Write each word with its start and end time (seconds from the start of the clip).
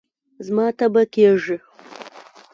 زما 0.45 0.65
تبه 0.77 1.03
کېږي 1.13 1.57